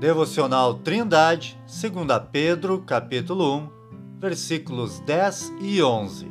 [0.00, 3.70] Devocional Trindade, 2 Pedro, capítulo 1,
[4.18, 6.26] versículos 10 e 11.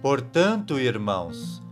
[0.00, 1.62] Portanto, irmãos,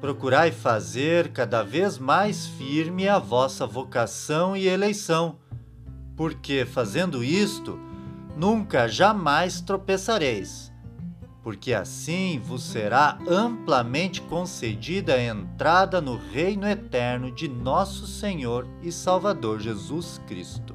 [0.00, 5.38] procurai fazer cada vez mais firme a vossa vocação e eleição,
[6.16, 7.78] porque fazendo isto,
[8.36, 10.72] nunca jamais tropeçareis
[11.46, 18.90] porque assim vos será amplamente concedida a entrada no reino eterno de nosso Senhor e
[18.90, 20.74] Salvador Jesus Cristo.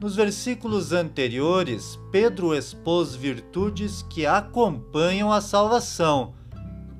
[0.00, 6.34] Nos versículos anteriores, Pedro expôs virtudes que acompanham a salvação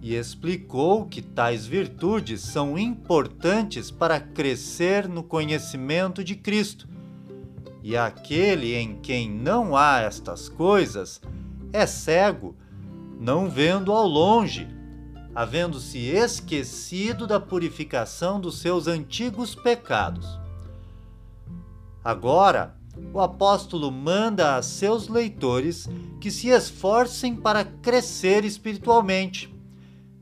[0.02, 6.88] e explicou que tais virtudes são importantes para crescer no conhecimento de Cristo.
[7.80, 11.20] E aquele em quem não há estas coisas,
[11.73, 12.56] é cego,
[13.19, 14.69] não vendo ao longe,
[15.34, 20.27] havendo-se esquecido da purificação dos seus antigos pecados.
[22.02, 22.77] Agora,
[23.12, 25.88] o apóstolo manda a seus leitores
[26.21, 29.55] que se esforcem para crescer espiritualmente,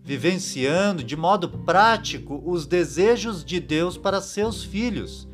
[0.03, 5.29] vivenciando de modo prático os desejos de Deus para seus filhos,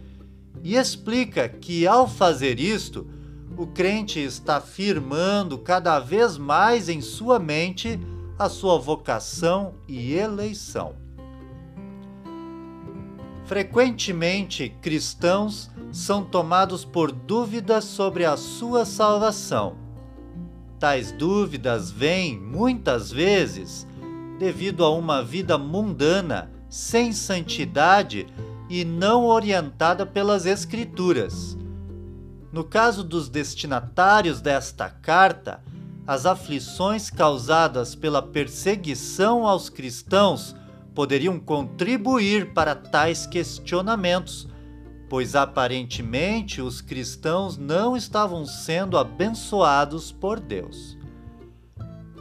[0.63, 3.07] e explica que ao fazer isto,
[3.57, 8.01] o crente está firmando cada vez mais em sua mente
[8.39, 10.97] a sua vocação e eleição.
[13.45, 19.77] Frequentemente, cristãos são tomados por dúvidas sobre a sua salvação.
[20.81, 23.87] Tais dúvidas vêm, muitas vezes,
[24.39, 28.27] devido a uma vida mundana, sem santidade
[28.69, 31.57] e não orientada pelas Escrituras
[32.55, 35.61] no caso dos destinatários desta carta,
[36.07, 40.55] as aflições causadas pela perseguição aos cristãos
[40.95, 44.47] poderiam contribuir para tais questionamentos,
[45.11, 50.97] pois aparentemente os cristãos não estavam sendo abençoados por Deus.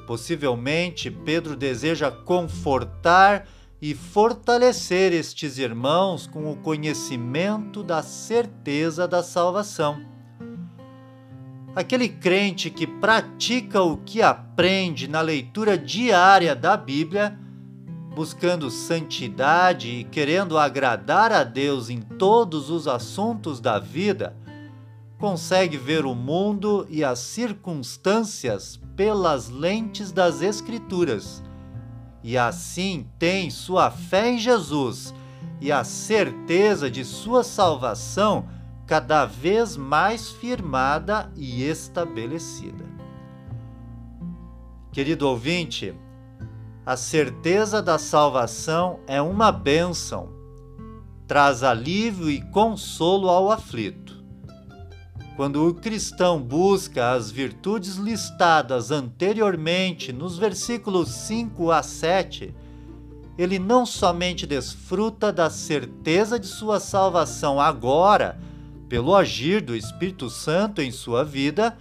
[0.07, 3.47] Possivelmente, Pedro deseja confortar
[3.79, 10.11] e fortalecer estes irmãos com o conhecimento da certeza da salvação
[11.75, 17.37] aquele crente que pratica o que aprende na leitura diária da Bíblia,
[18.15, 24.35] buscando santidade e querendo agradar a Deus em todos os assuntos da vida,
[25.17, 31.41] consegue ver o mundo e as circunstâncias pelas lentes das Escrituras.
[32.23, 35.13] E assim tem sua fé em Jesus
[35.59, 38.45] e a certeza de sua salvação
[38.85, 42.85] cada vez mais firmada e estabelecida.
[44.91, 45.95] Querido ouvinte,
[46.85, 50.29] a certeza da salvação é uma bênção,
[51.25, 54.21] traz alívio e consolo ao aflito.
[55.35, 62.53] Quando o cristão busca as virtudes listadas anteriormente nos versículos 5 a 7,
[63.35, 68.39] ele não somente desfruta da certeza de sua salvação agora,
[68.93, 71.75] pelo agir do Espírito Santo em sua vida,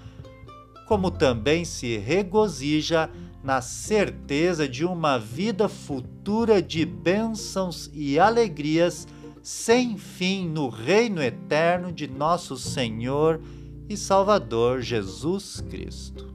[0.88, 3.10] como também se regozija
[3.44, 9.06] na certeza de uma vida futura de bênçãos e alegrias
[9.42, 13.42] sem fim no reino eterno de nosso Senhor
[13.90, 16.32] e Salvador Jesus Cristo.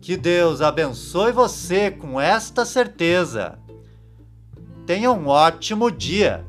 [0.00, 3.58] Que Deus abençoe você com esta certeza.
[4.86, 6.46] Tenha um ótimo dia!